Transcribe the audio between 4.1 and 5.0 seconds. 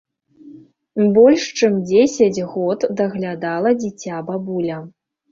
бабуля.